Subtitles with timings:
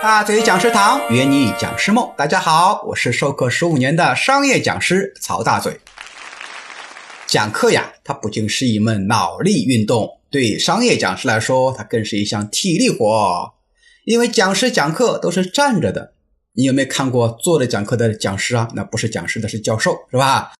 [0.00, 5.80] 大嘴讲师堂约你讲师梦，大家好，我是授课十五年的商业讲师曹大嘴。
[7.26, 13.54] 讲课呀，它不仅是一门脑力运动，对商业讲师来说，它更是一项体力活。
[14.04, 16.12] 因为讲师讲课都是站着的，
[16.52, 18.68] 你有没有看过坐着讲课的讲师啊？
[18.76, 20.52] 那不是讲师的是教授，是吧？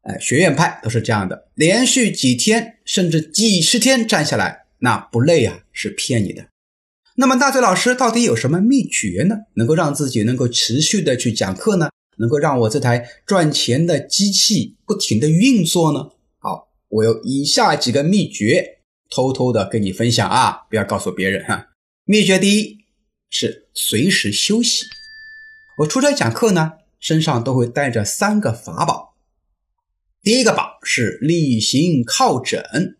[0.00, 5.58] 哎，学院派都是这样的，连续几天甚至几十天站下来，那不累啊？
[5.74, 6.46] 是骗你的。
[7.20, 9.34] 那么大嘴老师到底有什么秘诀呢？
[9.54, 11.90] 能够让自己能够持续的去讲课呢？
[12.18, 16.10] 能够让我这台赚钱的机器不停的运作呢？
[16.38, 21.70] 好，我有以下几个秘诀，偷偷的跟你分享啊，不要告诉别人哈。
[22.04, 22.78] 秘诀第一
[23.30, 24.84] 是随时休息。
[25.78, 29.16] 我出差讲课呢，身上都会带着三个法宝。
[30.22, 32.96] 第一个宝是例行靠枕，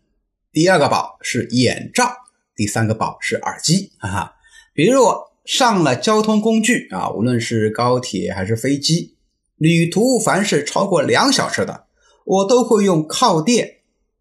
[0.51, 2.11] 第二个宝是眼罩，
[2.59, 3.93] 第三个宝是耳机。
[3.99, 4.35] 哈哈，
[4.73, 9.15] 比如我上了交通工具啊，无论是高铁还是飞机，
[9.55, 11.85] 旅途凡是超过两小时的，
[12.25, 13.75] 我都会用靠垫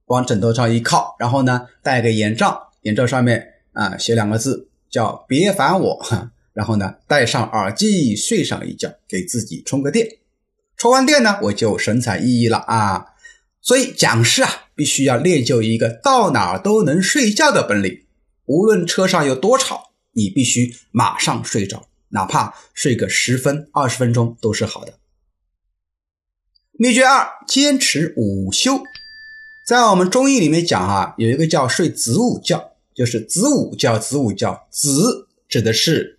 [0.04, 10.06] 往枕头上一靠，然后呢戴个眼罩，眼罩上面啊写两个字叫“别烦我”，哈然后呢戴上耳机睡上一觉，给自己充个电。
[10.76, 13.04] 充完电呢，我就神采奕奕了啊！
[13.60, 18.02] 所以讲师啊，必须要练就一个到哪儿都能睡觉的本领。
[18.48, 24.98] 无论车上有多吵，你必须马上睡着，哪怕睡个十分、二十分钟都是好的。
[26.72, 28.80] 秘诀二：坚持午休。
[29.66, 33.98] 在我们中医里面讲啊，有一个叫睡子午觉，就是子午觉。
[33.98, 36.18] 子午觉，子指的是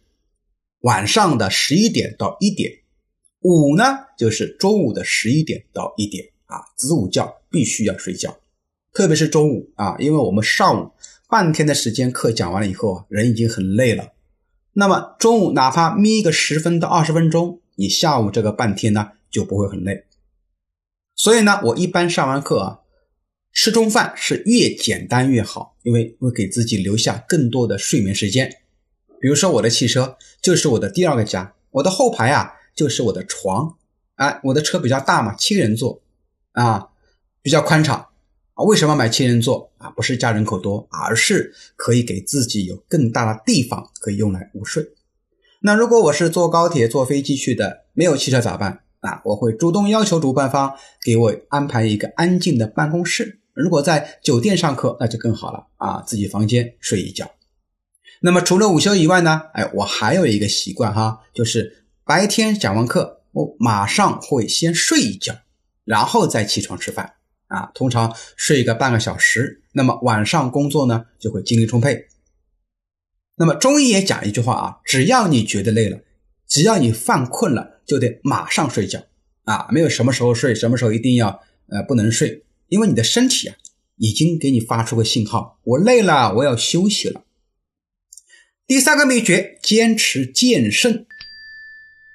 [0.81, 2.71] 晚上的十一点到一点。
[3.39, 3.85] 午呢，
[4.15, 8.37] 就是中午的十一点到一点啊，子午觉必须要睡觉，
[8.93, 10.91] 特别是中午啊，因为我们上午
[11.29, 14.13] 半天的时间课讲完了以后啊，人已经很累了，
[14.73, 20.05] 那么中午哪怕眯个十分到二十分钟，你下午这个半天呢就不会很累。
[21.15, 22.79] 所以呢，我一般上完课啊，
[23.53, 28.57] 吃中饭是越简单越好，因为会给自己留下更多的睡眠时间。
[29.21, 32.55] 比如说我的汽车就是我的第二个家，我的后排啊。
[32.75, 33.75] 就是我的床，
[34.15, 36.01] 哎，我的车比较大嘛，七人座，
[36.53, 36.87] 啊，
[37.41, 38.07] 比较宽敞
[38.53, 38.63] 啊。
[38.63, 39.89] 为什么买七人座啊？
[39.89, 44.87] 不是家人口多，而是可以给自己有更大的地方可以用来午睡。
[45.61, 49.21] 那如果我是坐高铁、坐飞机去的，没有汽车咋办啊？
[49.25, 53.39] 我会主动要求主办方给我安排一个安静的办公室。
[53.53, 57.31] 如果在酒店上课，那就更好了啊，自己房间睡一觉。
[58.21, 59.41] 那么除了午休以外呢？
[59.53, 61.77] 哎，我还有一个习惯哈，就是。
[62.05, 65.31] 白天讲完课，我马上会先睡一觉，
[65.85, 67.13] 然后再起床吃饭
[67.49, 67.69] 啊。
[67.75, 72.07] 通常睡个半个小时，那么晚上工作呢就会精力充沛。
[73.37, 76.01] 那么中医也讲一句话啊，只要你觉得累了，
[76.45, 79.01] 只要你犯困了，就得马上睡觉
[79.45, 79.69] 啊。
[79.71, 83.55] 没有什么时候睡，什么时候一定要呃不能睡，因为你的身体啊
[83.95, 87.21] 已经给你发出个信号，我累了，我要休息了。
[88.67, 91.07] 第三个秘诀，坚持健身。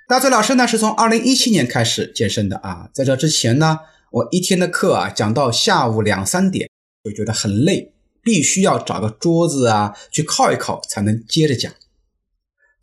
[0.06, 3.78] 大嘴老师呢是从二零一七年开始健身的啊，在这之前呢，
[4.10, 6.68] 我一天的课啊讲到下午两三点
[7.04, 7.92] 就觉得很累，
[8.22, 11.72] 必须要找个桌子啊去靠一靠才能接着讲。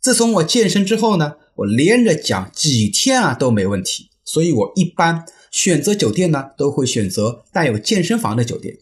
[0.00, 8.78] 自从我健身之后呢，我连着讲几天啊都没问题，所以我一般选择酒店呢都会选择带有健身房的酒店。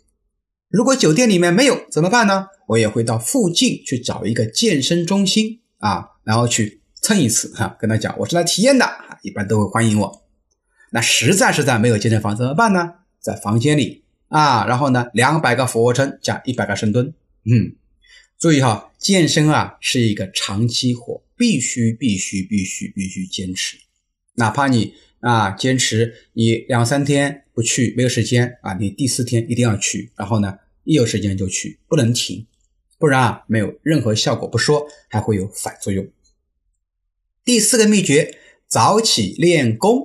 [0.69, 2.47] 如果酒店里面没有怎么办呢？
[2.69, 6.78] 我也会到附近去找一个健身中心啊，然后去。
[7.03, 8.87] 蹭一次哈，跟他讲我是来体验的
[9.22, 10.22] 一般都会欢迎我。
[10.91, 12.93] 那实在实在没有健身房怎么办呢？
[13.19, 17.13] 在房间里啊，然后呢，两百个俯卧撑加一百个深蹲。
[17.45, 17.75] 嗯，
[18.39, 23.77] 注意哈，健身啊是一个长期活，必须必须必须必须坚持。
[24.35, 32.47] 哪怕你啊坚持你两三天不去没有时间啊，你第四天一定要去，然后呢一有时间就去，不能停，
[32.99, 36.07] 不然啊没有任何效果不说，还会有反作用。
[37.45, 38.39] 第四个秘诀，
[38.69, 40.04] 早起练功。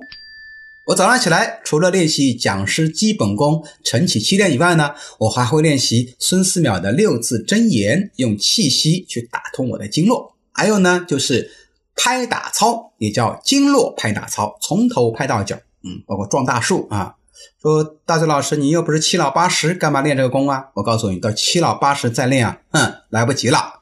[0.86, 10.36] 我早上起来，除了练习讲师基本功、晨起七练以外呢，我还会练习孙思邈的六字真言，用气息去打通我的经络。
[10.52, 11.50] 还有呢，就是
[11.96, 15.56] 拍打操，也叫经络拍打操，从头拍到脚。
[15.82, 17.16] 嗯，包括撞大树啊。
[17.60, 20.66] 说大嘴老师，你又不是七老八十，干嘛练这个功啊？
[20.74, 23.80] 我告诉你，到七老八十再练啊，哼，来不及了。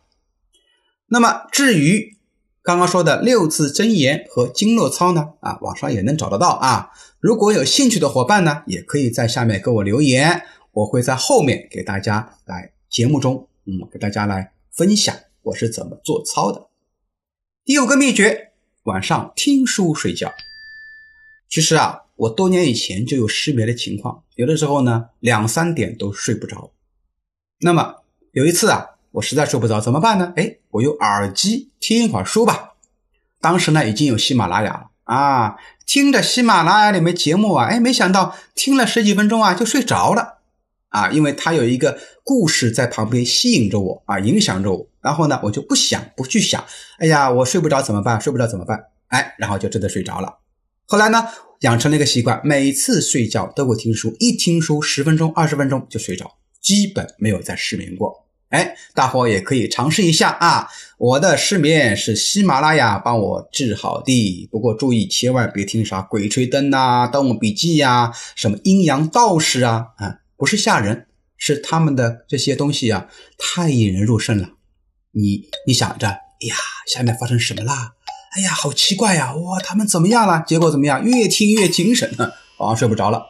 [1.09, 2.17] 那么至于，
[2.65, 6.91] 刚刚说的六字真言和经络操呢，啊，网上也能找得到啊。
[7.21, 16.69] 如果有兴趣的伙伴呢，也可以在下面给我留言，我会在后面给大家来节目中，嗯，给大家来分享我是怎么做操的。
[17.67, 18.53] 第五个秘诀，
[18.85, 20.33] 晚上听书睡觉。
[21.51, 26.73] 其实啊，我多年以前就有失眠的情况，有的时候呢两三点都睡不着。
[27.61, 27.97] 那么
[28.33, 30.33] 有一次啊，我实在睡不着，怎么办呢？
[30.35, 32.73] 哎，我用耳机听一会儿书吧。
[33.41, 35.57] 当时呢已经有喜马拉雅了啊，
[35.87, 40.39] 听着喜马拉雅里面节目啊，哎，没想到听了十几分钟啊就睡着了
[40.89, 44.87] 啊，因为它有一个故事在旁边吸引着我啊，影响着我。
[45.01, 46.65] 然后呢，我就不想不去想，
[46.99, 48.21] 哎呀，我睡不着怎么办？
[48.21, 48.87] 睡不着怎么办？
[49.09, 50.39] 哎，然后就真的睡着了。
[50.87, 51.29] 后来呢，
[51.61, 58.24] 养成了一个习惯，每次睡觉都会听书，一听书十分钟、二十分钟就睡着，基本没有再失眠过。
[58.55, 60.69] 哎，大伙也可以尝试一下啊！
[60.97, 74.51] 我的失眠是喜马拉雅帮我治好的，不过注意千万别听啥《鬼吹灯》呐、《盗墓笔记》呀、什么阴阳道士啊，啊，不是吓人，是他们的这些东西啊，太引人入胜了。
[75.11, 76.55] 你你想着，哎呀，
[76.87, 77.95] 下面发生什么啦？
[78.37, 79.35] 哎呀，好奇怪呀！
[79.35, 80.45] 哇，他们怎么样了？
[80.47, 81.05] 结果怎么样？
[81.05, 82.09] 越听越精神，
[82.59, 83.27] 晚上睡不着了。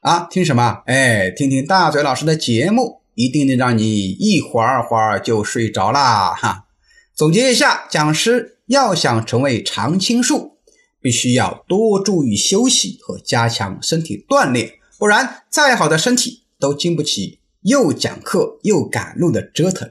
[0.00, 0.82] 啊，听什么？
[0.86, 6.34] 哎，听听大嘴老师的节目，一定能让你一会儿会儿就睡着啦！
[6.34, 6.66] 哈，
[7.14, 10.58] 总结一下，讲师要想成为常青树，
[11.00, 19.90] 必须要多注意休息和加强身体锻炼，不然再好的身体都经不起又讲课又赶路的折腾。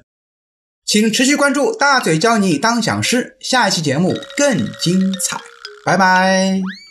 [0.86, 5.40] 请持续关注大嘴教你当讲师，下一期节目更精彩，
[5.86, 6.83] 拜拜。